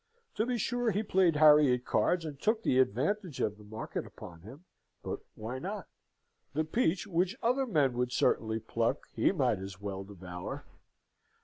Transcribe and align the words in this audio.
To 0.33 0.47
be 0.47 0.57
sure 0.57 0.89
he 0.89 1.03
played 1.03 1.35
Harry 1.35 1.71
at 1.75 1.85
cards, 1.85 2.25
and 2.25 2.39
took 2.41 2.63
the 2.63 2.79
advantage 2.79 3.39
of 3.39 3.59
the 3.59 3.63
market 3.63 4.03
upon 4.03 4.41
him; 4.41 4.63
but 5.03 5.19
why 5.35 5.59
not? 5.59 5.85
The 6.55 6.63
peach 6.63 7.05
which 7.05 7.35
other 7.43 7.67
men 7.67 7.93
would 7.93 8.11
certainly 8.11 8.59
pluck, 8.59 9.05
he 9.13 9.31
might 9.31 9.59
as 9.59 9.79
well 9.79 10.03
devour. 10.03 10.65